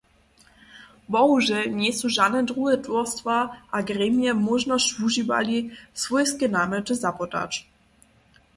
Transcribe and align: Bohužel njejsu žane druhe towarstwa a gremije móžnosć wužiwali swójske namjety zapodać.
Bohužel 1.15 1.67
njejsu 1.81 2.09
žane 2.15 2.41
druhe 2.51 2.73
towarstwa 2.87 3.37
a 3.79 3.83
gremije 3.91 4.33
móžnosć 4.47 4.97
wužiwali 5.01 5.61
swójske 6.05 6.53
namjety 6.59 7.01
zapodać. 7.05 7.63